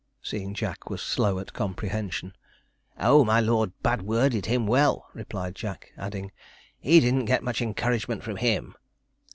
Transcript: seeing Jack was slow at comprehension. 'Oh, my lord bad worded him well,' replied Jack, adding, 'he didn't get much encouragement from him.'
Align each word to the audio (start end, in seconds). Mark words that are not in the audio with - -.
seeing 0.19 0.55
Jack 0.55 0.89
was 0.89 0.99
slow 0.99 1.37
at 1.37 1.53
comprehension. 1.53 2.35
'Oh, 2.97 3.23
my 3.23 3.39
lord 3.39 3.71
bad 3.83 4.01
worded 4.01 4.47
him 4.47 4.65
well,' 4.65 5.07
replied 5.13 5.53
Jack, 5.53 5.91
adding, 5.95 6.31
'he 6.79 6.99
didn't 6.99 7.25
get 7.25 7.43
much 7.43 7.61
encouragement 7.61 8.23
from 8.23 8.37
him.' 8.37 8.73